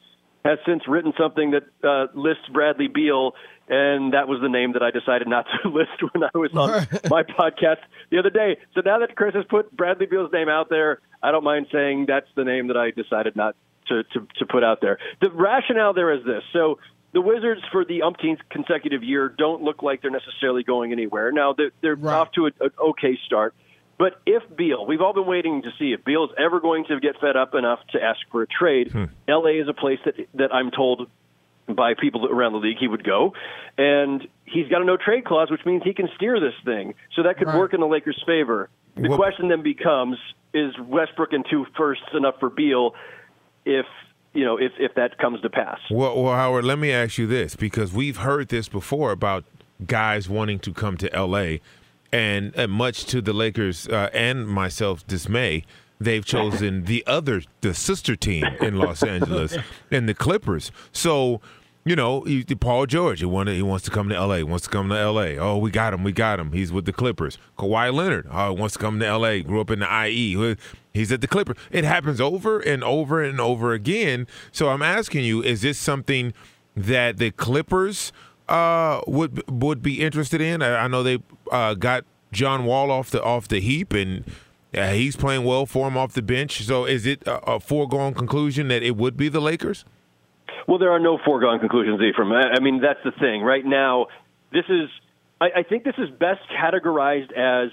[0.46, 3.34] has since written something that uh, lists Bradley Beal,
[3.70, 6.88] and that was the name that I decided not to list when I was on
[7.10, 7.78] my podcast
[8.10, 8.58] the other day.
[8.74, 12.06] So now that Chris has put Bradley Beal's name out there, I don't mind saying
[12.08, 13.56] that's the name that I decided not
[13.88, 14.98] to, to, to put out there.
[15.22, 16.44] The rationale there is this.
[16.52, 16.80] So
[17.14, 21.32] the Wizards, for the umpteenth consecutive year, don't look like they're necessarily going anywhere.
[21.32, 22.16] Now, they're, they're right.
[22.16, 23.54] off to an okay start.
[24.00, 27.00] But if Beal, we've all been waiting to see if Beal is ever going to
[27.00, 28.92] get fed up enough to ask for a trade.
[28.92, 29.06] Hmm.
[29.28, 31.10] LA is a place that that I'm told
[31.68, 33.34] by people around the league he would go,
[33.78, 36.96] and he's got a no trade clause, which means he can steer this thing.
[37.16, 37.58] So that could right.
[37.58, 38.70] work in the Lakers' favor.
[38.96, 40.18] The question then becomes:
[40.54, 42.96] Is Westbrook and two firsts enough for Beal?
[43.66, 43.86] If
[44.34, 45.80] you know if if that comes to pass.
[45.90, 49.46] Well, well, Howard, let me ask you this because we've heard this before about
[49.86, 51.62] guys wanting to come to L.A.
[52.12, 55.66] and uh, much to the Lakers uh, and myself dismay.
[56.00, 59.58] They've chosen the other, the sister team in Los Angeles,
[59.90, 60.72] and the Clippers.
[60.92, 61.40] So,
[61.86, 64.44] you know, he, Paul George, he wanted, he wants to come to L.A.
[64.44, 65.38] Wants to come to L.A.
[65.38, 66.52] Oh, we got him, we got him.
[66.52, 67.38] He's with the Clippers.
[67.58, 69.42] Kawhi Leonard, oh, wants to come to L.A.
[69.42, 70.58] Grew up in the IE.
[70.94, 71.58] He's at the Clippers.
[71.72, 74.28] It happens over and over and over again.
[74.52, 76.34] So I'm asking you, is this something
[76.76, 78.14] that the Clippers
[78.48, 80.62] uh, would would be interested in?
[80.62, 81.18] I, I know they
[81.52, 84.24] uh, got John Wall off the off the heap, and
[84.76, 86.64] uh, he's playing well for him off the bench.
[86.64, 89.86] So is it a, a foregone conclusion that it would be the Lakers?
[90.68, 92.32] Well, there are no foregone conclusions, Ephraim.
[92.32, 93.42] I mean, that's the thing.
[93.42, 94.08] Right now,
[94.52, 94.90] this is.
[95.42, 97.72] I, I think this is best categorized as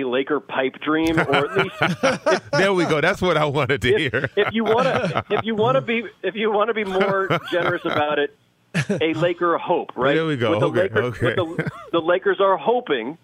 [0.00, 3.00] a Laker pipe dream, or at least if, there we go.
[3.00, 4.30] That's what I wanted to if, hear.
[4.36, 7.40] if you want to, if you want to be, if you want to be more
[7.50, 8.36] generous about it,
[8.74, 10.14] a Laker hope, right?
[10.14, 10.58] There we go.
[10.58, 11.34] The okay, Lakers, okay.
[11.34, 13.18] The, the Lakers are hoping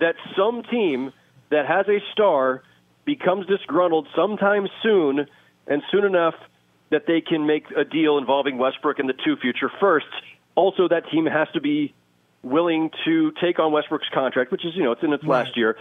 [0.00, 1.12] that some team
[1.50, 2.62] that has a star
[3.04, 5.26] becomes disgruntled sometime soon,
[5.66, 6.34] and soon enough
[6.90, 10.10] that they can make a deal involving Westbrook and the two future firsts.
[10.54, 11.94] Also, that team has to be
[12.42, 15.44] willing to take on Westbrook's contract, which is, you know, it's in its right.
[15.44, 15.76] last year,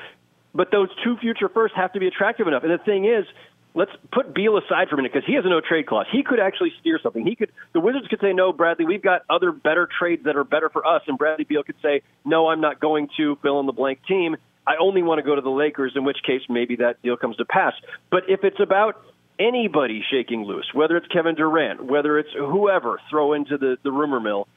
[0.54, 2.64] but those two future firsts have to be attractive enough.
[2.64, 3.26] And the thing is,
[3.74, 6.06] let's put Beal aside for a minute because he has a no trade clause.
[6.12, 7.26] He could actually steer something.
[7.26, 8.86] He could the Wizards could say no, Bradley.
[8.86, 12.02] We've got other better trades that are better for us, and Bradley Beal could say
[12.24, 14.36] no, I'm not going to fill in the blank team.
[14.66, 15.94] I only want to go to the Lakers.
[15.96, 17.74] In which case, maybe that deal comes to pass.
[18.10, 19.04] But if it's about
[19.40, 24.20] anybody shaking loose, whether it's Kevin Durant, whether it's whoever, throw into the the rumor
[24.20, 24.48] mill.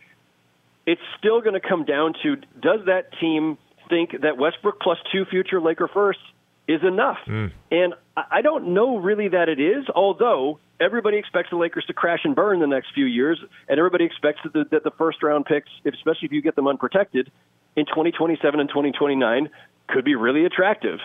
[0.87, 5.25] It's still going to come down to does that team think that Westbrook plus two
[5.25, 6.21] future Laker first
[6.69, 7.19] is enough.
[7.27, 7.53] Mm.
[7.71, 12.21] And I don't know really that it is, although everybody expects the Lakers to crash
[12.25, 15.47] and burn the next few years, and everybody expects that the, that the first round
[15.47, 17.31] picks, especially if you get them unprotected,
[17.77, 19.51] in 2027 and 2029,
[19.89, 20.99] could be really attractive.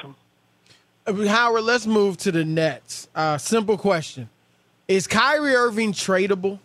[1.06, 3.08] Howard, let's move to the Nets.
[3.14, 4.30] Uh, simple question:
[4.88, 6.60] Is Kyrie Irving tradable?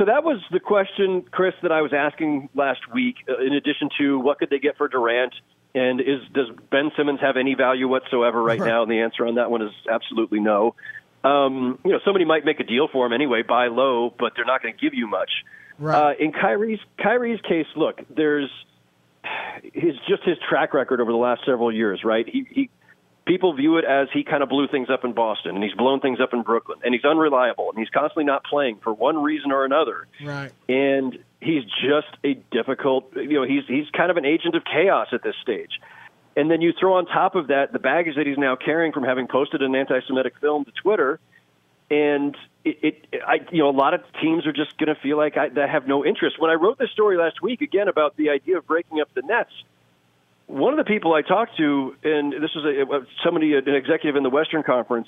[0.00, 3.16] So that was the question, Chris, that I was asking last week.
[3.28, 5.34] Uh, in addition to what could they get for Durant,
[5.74, 8.82] and is does Ben Simmons have any value whatsoever right now?
[8.82, 10.74] And the answer on that one is absolutely no.
[11.22, 14.46] Um, you know, somebody might make a deal for him anyway, buy low, but they're
[14.46, 15.30] not going to give you much.
[15.78, 15.94] Right.
[15.94, 18.48] Uh, in Kyrie's Kyrie's case, look, there's
[19.74, 22.26] his just his track record over the last several years, right?
[22.26, 22.70] He he
[23.26, 26.00] people view it as he kind of blew things up in Boston and he's blown
[26.00, 29.52] things up in Brooklyn and he's unreliable and he's constantly not playing for one reason
[29.52, 30.06] or another.
[30.22, 30.50] Right.
[30.68, 35.08] And he's just a difficult, you know, he's he's kind of an agent of chaos
[35.12, 35.80] at this stage.
[36.36, 39.04] And then you throw on top of that the baggage that he's now carrying from
[39.04, 41.18] having posted an anti-Semitic film to Twitter,
[41.90, 42.78] and it,
[43.10, 45.48] it I, you know, a lot of teams are just going to feel like I,
[45.50, 46.40] that have no interest.
[46.40, 49.22] When I wrote this story last week again about the idea of breaking up the
[49.22, 49.50] Nets,
[50.50, 54.22] one of the people I talked to, and this was a, somebody, an executive in
[54.22, 55.06] the Western Conference,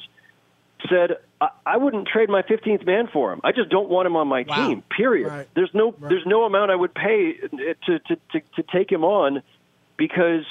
[0.88, 3.40] said I, I wouldn't trade my 15th man for him.
[3.44, 4.68] I just don't want him on my wow.
[4.68, 4.82] team.
[4.96, 5.28] Period.
[5.28, 5.48] Right.
[5.54, 6.10] There's no right.
[6.10, 9.42] there's no amount I would pay eh, to, to to to take him on
[9.96, 10.44] because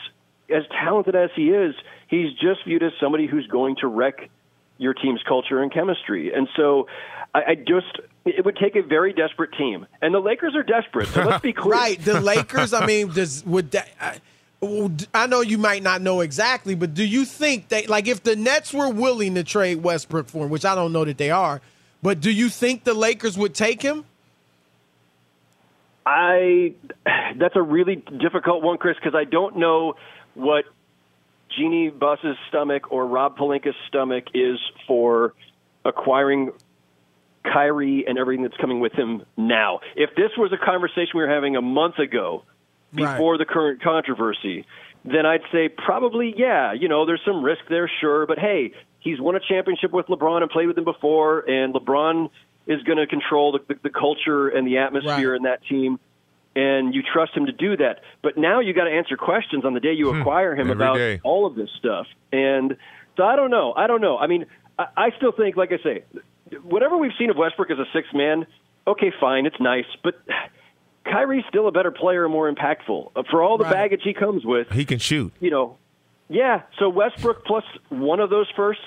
[0.50, 1.76] as talented as he is,
[2.08, 4.30] he's just viewed as somebody who's going to wreck
[4.78, 6.34] your team's culture and chemistry.
[6.34, 6.88] And so
[7.34, 11.08] I, I just it would take a very desperate team, and the Lakers are desperate.
[11.10, 11.74] So let's be clear.
[11.74, 12.74] right, the Lakers.
[12.74, 14.22] I mean, does would that?
[14.64, 18.24] I, I know you might not know exactly, but do you think that, like, if
[18.24, 21.32] the Nets were willing to trade Westbrook for him, which I don't know that they
[21.32, 21.62] are,
[22.04, 24.06] but do you think the Lakers would take him?
[26.06, 26.74] I
[27.38, 29.96] that's a really difficult one, Chris, because I don't know
[30.34, 30.66] what
[31.56, 35.34] Jeanie Buss's stomach or Rob Pelinka's stomach is for
[35.86, 36.52] acquiring
[37.44, 39.82] Kyrie and everything that's coming with him now.
[39.96, 42.44] If this was a conversation we were having a month ago,
[42.94, 43.40] before right.
[43.40, 44.66] the current controversy,
[45.04, 46.74] then I'd say probably yeah.
[46.74, 50.42] You know, there's some risk there, sure, but hey, he's won a championship with LeBron
[50.42, 52.30] and played with him before, and LeBron
[52.68, 55.38] is going to control the, the, the, culture and the atmosphere right.
[55.38, 56.00] in that team.
[56.54, 59.74] And you trust him to do that, but now you got to answer questions on
[59.74, 60.20] the day you hmm.
[60.20, 61.22] acquire him about day.
[61.24, 62.08] all of this stuff.
[62.34, 62.76] And
[63.16, 63.74] so I don't know.
[63.74, 64.18] I don't know.
[64.18, 64.46] I mean,
[64.78, 66.04] I, I still think, like I say,
[66.62, 68.46] whatever we've seen of Westbrook as a sixth man,
[68.86, 70.16] okay, fine, it's nice, but
[71.06, 73.74] Kyrie's still a better player and more impactful uh, for all the right.
[73.74, 74.70] baggage he comes with.
[74.72, 75.34] He can shoot.
[75.40, 75.78] You know,
[76.30, 76.64] yeah.
[76.80, 78.84] So Westbrook plus one of those firsts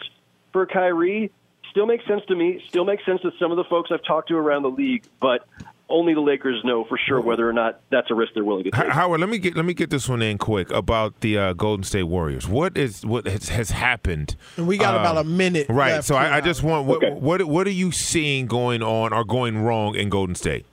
[0.53, 1.33] for Kyrie
[1.71, 2.62] still makes sense to me.
[2.69, 5.47] Still makes sense to some of the folks I've talked to around the league, but
[5.89, 8.71] only the Lakers know for sure whether or not that's a risk they're willing to
[8.71, 8.89] take.
[8.89, 11.85] Howard, let me get let me get this one in quick about the uh, Golden
[11.85, 12.49] State Warriors.
[12.49, 14.37] What is what has, has happened?
[14.57, 16.03] And we got about a um, minute, right?
[16.03, 17.12] So I, I, just want what, okay.
[17.12, 20.65] what what are you seeing going on or going wrong in Golden State?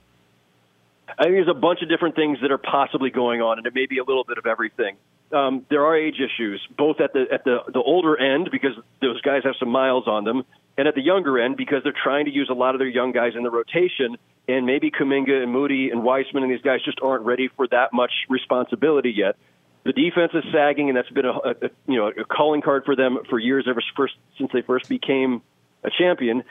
[1.18, 3.74] I think there's a bunch of different things that are possibly going on, and it
[3.74, 4.96] may be a little bit of everything.
[5.32, 9.20] Um, there are age issues, both at the at the the older end because those
[9.22, 10.44] guys have some miles on them,
[10.76, 13.12] and at the younger end because they're trying to use a lot of their young
[13.12, 16.98] guys in the rotation, and maybe Kuminga and Moody and Wiseman and these guys just
[17.02, 19.36] aren't ready for that much responsibility yet.
[19.84, 21.54] The defense is sagging, and that's been a, a
[21.86, 25.42] you know a calling card for them for years ever first since they first became
[25.82, 26.44] a champion.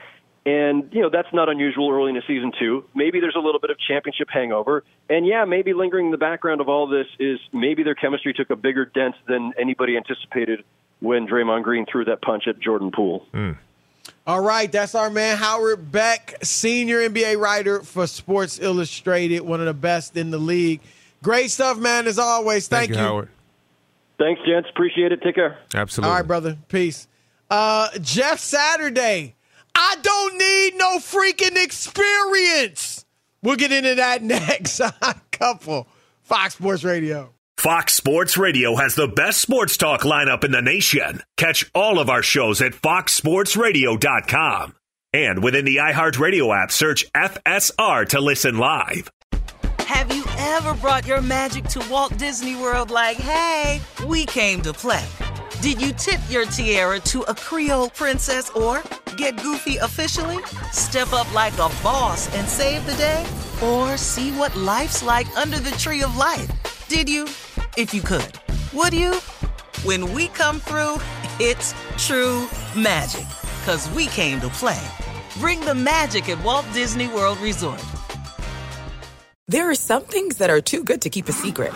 [0.43, 2.83] And, you know, that's not unusual early in the season, too.
[2.95, 4.83] Maybe there's a little bit of championship hangover.
[5.07, 8.49] And, yeah, maybe lingering in the background of all this is maybe their chemistry took
[8.49, 10.63] a bigger dent than anybody anticipated
[10.99, 13.27] when Draymond Green threw that punch at Jordan Poole.
[13.33, 13.57] Mm.
[14.25, 19.65] All right, that's our man Howard Beck, senior NBA writer for Sports Illustrated, one of
[19.65, 20.79] the best in the league.
[21.23, 22.67] Great stuff, man, as always.
[22.67, 23.29] Thank, Thank you, Howard.
[24.17, 24.69] Thanks, gents.
[24.69, 25.21] Appreciate it.
[25.21, 25.57] Take care.
[25.73, 26.09] Absolutely.
[26.09, 26.57] All right, brother.
[26.67, 27.07] Peace.
[27.49, 29.35] Uh, Jeff Saturday
[29.83, 33.03] I don't need no freaking experience.
[33.41, 34.79] We'll get into that next.
[35.31, 35.87] Couple.
[36.21, 37.33] Fox Sports Radio.
[37.57, 41.23] Fox Sports Radio has the best sports talk lineup in the nation.
[41.37, 44.75] Catch all of our shows at foxsportsradio.com.
[45.13, 49.09] And within the iHeartRadio app, search FSR to listen live.
[49.79, 54.71] Have you ever brought your magic to Walt Disney World like, hey, we came to
[54.73, 55.05] play?
[55.61, 58.81] Did you tip your tiara to a Creole princess or
[59.21, 60.39] get goofy officially?
[60.71, 63.23] Step up like a boss and save the day?
[63.63, 66.49] Or see what life's like under the tree of life?
[66.87, 67.25] Did you?
[67.77, 68.31] If you could.
[68.73, 69.15] Would you?
[69.83, 70.95] When we come through,
[71.39, 73.27] it's true magic.
[73.65, 74.81] Cause we came to play.
[75.39, 77.83] Bring the magic at Walt Disney World Resort.
[79.47, 81.73] There are some things that are too good to keep a secret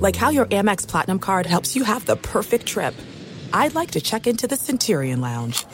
[0.00, 2.94] like how your Amex Platinum card helps you have the perfect trip.
[3.52, 5.64] I'd like to check into the Centurion Lounge.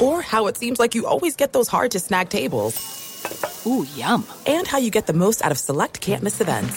[0.00, 3.64] Or how it seems like you always get those hard to snag tables.
[3.66, 4.26] Ooh, yum.
[4.46, 6.76] And how you get the most out of select can't miss events.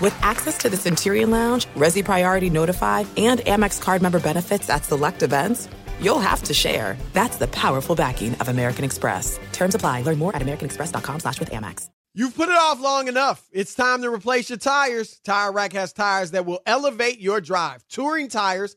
[0.00, 4.84] With access to the Centurion Lounge, Resy Priority Notify, and Amex card member benefits at
[4.84, 5.68] select events,
[6.00, 6.96] you'll have to share.
[7.12, 9.38] That's the powerful backing of American Express.
[9.52, 10.02] Terms apply.
[10.02, 11.88] Learn more at americanexpress.com slash with Amex.
[12.16, 13.44] You've put it off long enough.
[13.50, 15.18] It's time to replace your tires.
[15.24, 17.84] Tire Rack has tires that will elevate your drive.
[17.88, 18.76] Touring tires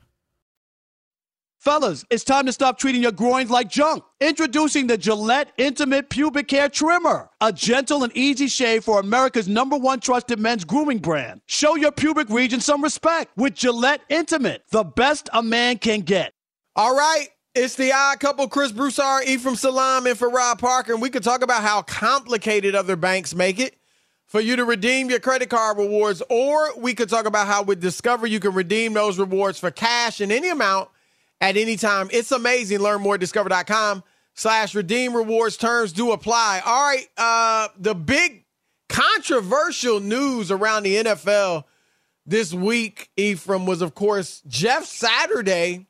[1.61, 4.03] Fellas, it's time to stop treating your groins like junk.
[4.19, 9.77] Introducing the Gillette Intimate Pubic Hair Trimmer, a gentle and easy shave for America's number
[9.77, 11.41] one trusted men's grooming brand.
[11.45, 16.33] Show your pubic region some respect with Gillette Intimate, the best a man can get.
[16.75, 17.27] All right.
[17.53, 21.21] It's the odd couple, Chris Broussard, Ephraim Salaam, and for Rob Parker, and we could
[21.23, 23.75] talk about how complicated other banks make it
[24.25, 27.81] for you to redeem your credit card rewards, or we could talk about how with
[27.81, 30.89] Discover you can redeem those rewards for cash in any amount
[31.41, 32.07] at any time.
[32.13, 32.79] It's amazing.
[32.79, 34.03] Learn more at discover.com
[34.35, 35.57] slash redeem rewards.
[35.57, 36.61] Terms do apply.
[36.65, 37.07] All right.
[37.17, 38.45] Uh, the big
[38.87, 41.65] controversial news around the NFL
[42.25, 45.87] this week, Ephraim, was of course Jeff Saturday,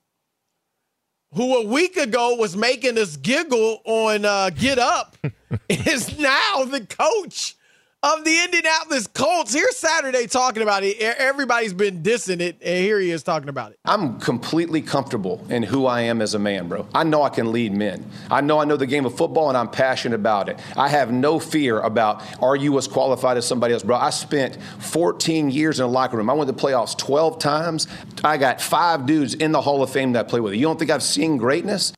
[1.33, 5.17] who a week ago was making us giggle on uh, Get Up,
[5.69, 7.55] is now the coach
[8.03, 9.53] of the Indianapolis Colts.
[9.53, 10.99] Here's Saturday talking about it.
[10.99, 13.79] Everybody's been dissing it, and here he is talking about it.
[13.85, 16.87] I'm completely comfortable in who I am as a man, bro.
[16.95, 18.03] I know I can lead men.
[18.31, 20.59] I know I know the game of football, and I'm passionate about it.
[20.75, 23.97] I have no fear about are you as qualified as somebody else, bro.
[23.97, 26.29] I spent 14 years in a locker room.
[26.29, 27.87] I went to playoffs 12 times.
[28.23, 30.57] I got five dudes in the Hall of Fame that play with it.
[30.57, 31.93] You don't think I've seen greatness?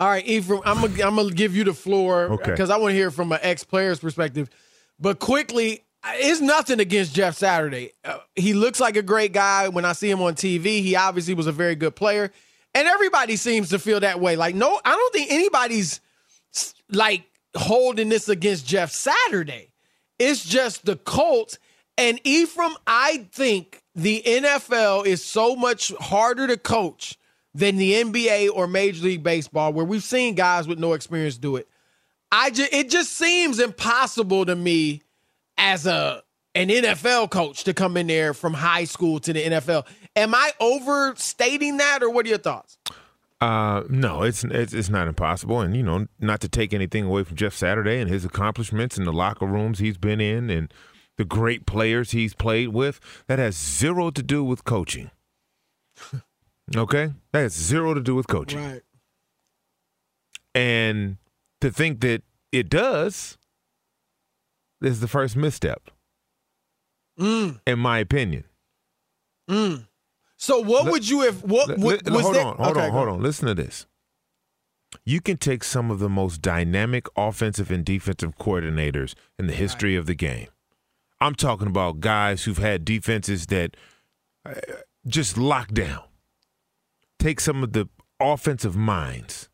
[0.00, 2.72] All right, Ephraim, I'm gonna I'm gonna give you the floor because Okay.
[2.72, 4.50] I want to hear from an ex player's perspective.
[4.98, 7.92] But quickly, it's nothing against Jeff Saturday.
[8.04, 9.68] Uh, he looks like a great guy.
[9.68, 12.32] When I see him on TV, he obviously was a very good player,
[12.74, 14.36] and everybody seems to feel that way.
[14.36, 16.00] Like, no, I don't think anybody's
[16.90, 17.24] like
[17.56, 19.72] holding this against Jeff Saturday.
[20.18, 21.58] It's just the Colts
[21.96, 22.74] and Ephraim.
[22.86, 27.16] I think the NFL is so much harder to coach
[27.54, 31.56] than the NBA or Major League Baseball, where we've seen guys with no experience do
[31.56, 31.68] it.
[32.30, 35.02] I just it just seems impossible to me
[35.56, 36.22] as a
[36.54, 39.86] an NFL coach to come in there from high school to the NFL.
[40.16, 42.78] Am I overstating that, or what are your thoughts?
[43.40, 47.22] Uh, no, it's, it's it's not impossible, and you know, not to take anything away
[47.22, 50.74] from Jeff Saturday and his accomplishments in the locker rooms he's been in and
[51.16, 52.98] the great players he's played with.
[53.28, 55.12] That has zero to do with coaching.
[56.76, 58.64] okay, that has zero to do with coaching.
[58.64, 58.82] Right.
[60.54, 61.18] And
[61.60, 63.36] to think that it does
[64.80, 65.90] is the first misstep,
[67.18, 68.44] Mm, in my opinion.
[69.50, 69.86] mm.
[70.36, 71.42] So what Li- would you have?
[71.42, 73.20] What, Li- what li- was hold there- on, hold okay, on, hold on.
[73.22, 73.86] Listen to this.
[75.04, 79.96] You can take some of the most dynamic offensive and defensive coordinators in the history
[79.96, 80.48] of the game.
[81.20, 83.76] I'm talking about guys who've had defenses that
[84.46, 84.54] uh,
[85.06, 86.04] just lock down.
[87.18, 87.88] Take some of the
[88.20, 89.48] offensive minds,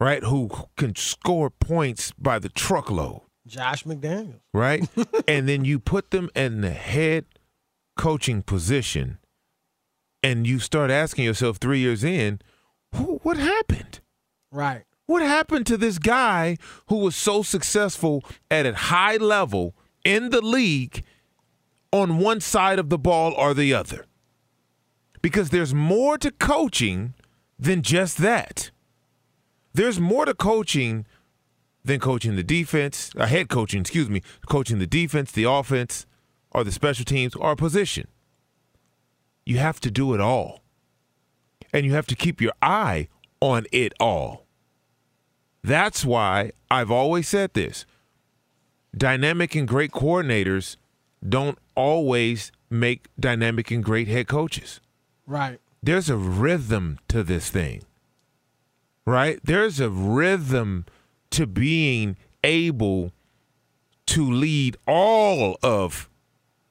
[0.00, 4.40] right, who can score points by the truckload Josh McDaniels.
[4.52, 4.88] right?
[5.28, 7.26] and then you put them in the head
[7.96, 9.18] coaching position,
[10.22, 12.40] and you start asking yourself three years in,
[12.92, 14.00] what happened?
[14.50, 14.84] Right.
[15.06, 16.56] What happened to this guy
[16.88, 19.74] who was so successful at a high level
[20.04, 21.04] in the league
[21.92, 24.06] on one side of the ball or the other?
[25.22, 27.14] Because there's more to coaching
[27.58, 28.70] than just that.
[29.76, 31.06] There's more to coaching
[31.84, 36.06] than coaching the defense, uh, head coaching, excuse me, coaching the defense, the offense,
[36.50, 38.08] or the special teams, or a position.
[39.44, 40.60] You have to do it all.
[41.72, 43.08] and you have to keep your eye
[43.40, 44.46] on it all.
[45.62, 47.84] That's why I've always said this
[48.96, 50.76] dynamic and great coordinators
[51.28, 54.80] don't always make dynamic and great head coaches.
[55.26, 55.60] Right.
[55.82, 57.82] There's a rhythm to this thing,
[59.06, 59.40] right?
[59.42, 60.84] There's a rhythm
[61.30, 63.12] to being able
[64.06, 66.10] to lead all of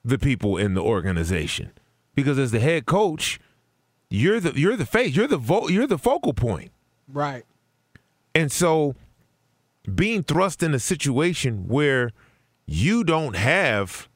[0.04, 1.72] the people in the organization.
[2.14, 3.40] Because as the head coach,
[4.08, 6.70] you're the you're the face, you're the vo- you're the focal point.
[7.12, 7.44] Right.
[8.34, 8.94] And so
[9.92, 12.12] being thrust in a situation where
[12.66, 14.08] you don't have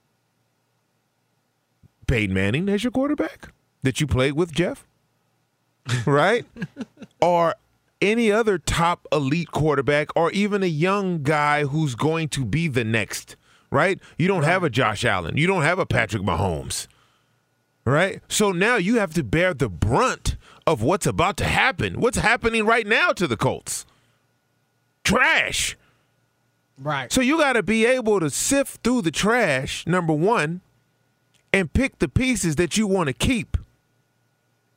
[2.07, 3.53] Peyton Manning as your quarterback
[3.83, 4.87] that you played with, Jeff,
[6.07, 6.45] right?
[7.21, 7.55] or
[8.01, 12.85] any other top elite quarterback, or even a young guy who's going to be the
[12.85, 13.37] next,
[13.71, 14.01] right?
[14.19, 15.37] You don't have a Josh Allen.
[15.37, 16.87] You don't have a Patrick Mahomes,
[17.85, 18.21] right?
[18.29, 20.37] So now you have to bear the brunt
[20.67, 22.01] of what's about to happen.
[22.01, 23.85] What's happening right now to the Colts?
[25.05, 25.77] Trash.
[26.79, 27.13] Right.
[27.13, 30.63] So you got to be able to sift through the trash, number one,
[31.53, 33.57] and pick the pieces that you want to keep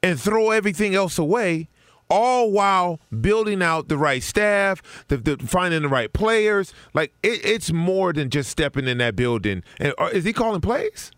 [0.01, 1.69] and throw everything else away,
[2.09, 6.73] all while building out the right staff, the, the finding the right players.
[6.93, 9.63] Like it, it's more than just stepping in that building.
[9.79, 11.11] And uh, is he calling plays?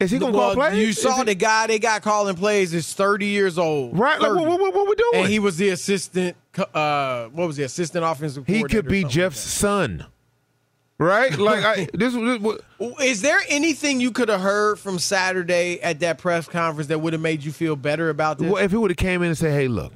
[0.00, 0.78] Is he gonna well, call plays?
[0.78, 3.98] You saw the guy they got calling plays is 30 years old.
[3.98, 4.20] Right.
[4.20, 4.44] Like, 30.
[4.44, 5.10] what, what, what we doing?
[5.14, 6.36] And he was the assistant.
[6.56, 8.46] Uh, what was the assistant offensive?
[8.46, 10.06] He could be Jeff's son.
[10.98, 11.36] Right?
[11.38, 12.60] Like I, this, this what,
[13.00, 17.12] Is there anything you could have heard from Saturday at that press conference that would
[17.12, 18.50] have made you feel better about this?
[18.50, 19.92] Well, if he would have came in and said, "Hey, look,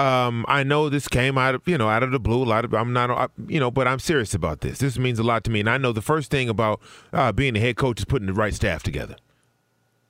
[0.00, 2.42] um, I know this came out of you know out of the blue.
[2.42, 4.78] A lot of I'm not, I, you know, but I'm serious about this.
[4.78, 6.80] This means a lot to me, and I know the first thing about
[7.12, 9.16] uh, being a head coach is putting the right staff together,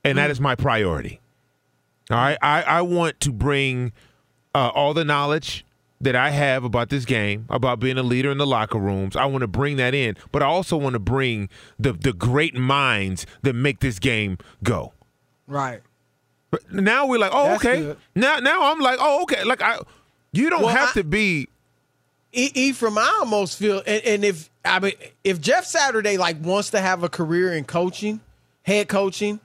[0.03, 1.19] and that is my priority.
[2.09, 3.91] All right, I I want to bring
[4.55, 5.65] uh, all the knowledge
[6.01, 9.15] that I have about this game, about being a leader in the locker rooms.
[9.15, 11.49] I want to bring that in, but I also want to bring
[11.79, 14.93] the the great minds that make this game go.
[15.47, 15.81] Right.
[16.49, 17.81] But now we're like, oh, That's okay.
[17.81, 17.97] good.
[18.15, 19.43] Now, now I'm like, oh, okay.
[19.45, 19.79] Like I,
[20.33, 21.47] you don't Well, have I- to be.
[22.33, 24.93] E- Ephraim, I almost feel, and, and if I mean,
[25.23, 28.21] if Jeff Saturday like wants to have a career in coaching,
[28.63, 29.41] head coaching,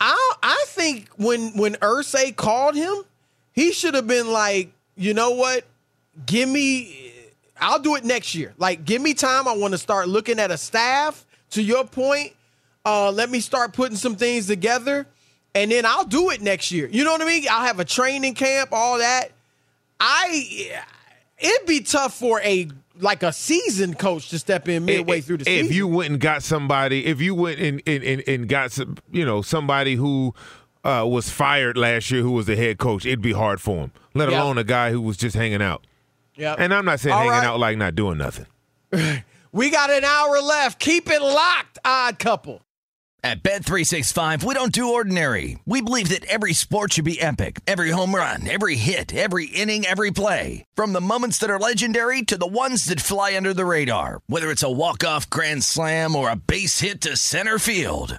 [0.00, 3.04] I I think when when Irsay called him,
[3.52, 5.64] he should have been like, you know what,
[6.26, 7.12] give me,
[7.60, 8.54] I'll do it next year.
[8.58, 9.46] Like, give me time.
[9.48, 11.26] I want to start looking at a staff.
[11.50, 12.32] To your point,
[12.84, 15.06] uh, let me start putting some things together,
[15.54, 16.88] and then I'll do it next year.
[16.90, 17.44] You know what I mean?
[17.50, 19.32] I'll have a training camp, all that.
[19.98, 20.70] I
[21.38, 22.68] it'd be tough for a
[23.00, 25.66] like a seasoned coach to step in midway through the season.
[25.66, 28.96] If you went and got somebody, if you went and and, and, and got some,
[29.10, 30.34] you know, somebody who
[30.84, 33.92] uh, was fired last year, who was the head coach, it'd be hard for him.
[34.14, 34.40] Let Yep.
[34.40, 35.84] alone a guy who was just hanging out.
[36.40, 36.56] Yep.
[36.58, 37.44] And I'm not saying All hanging right.
[37.44, 38.46] out like not doing nothing.
[39.52, 40.80] we got an hour left.
[40.80, 42.62] Keep it locked, odd couple.
[43.22, 45.58] At Bet365, we don't do ordinary.
[45.66, 47.60] We believe that every sport should be epic.
[47.66, 50.64] Every home run, every hit, every inning, every play.
[50.74, 54.22] From the moments that are legendary to the ones that fly under the radar.
[54.26, 58.18] Whether it's a walk-off grand slam or a base hit to center field.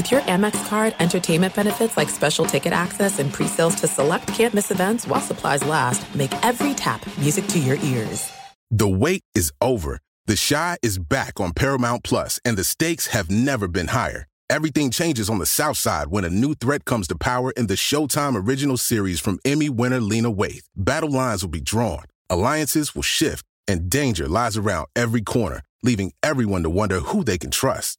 [0.00, 4.70] With your Amex card, entertainment benefits like special ticket access and pre-sales to select campus
[4.70, 8.32] events while supplies last, make every tap music to your ears.
[8.70, 9.98] The wait is over.
[10.24, 14.26] The Chi is back on Paramount Plus, and the stakes have never been higher.
[14.48, 17.74] Everything changes on the South Side when a new threat comes to power in the
[17.74, 20.64] Showtime original series from Emmy winner Lena Waithe.
[20.74, 26.10] Battle lines will be drawn, alliances will shift, and danger lies around every corner, leaving
[26.22, 27.98] everyone to wonder who they can trust.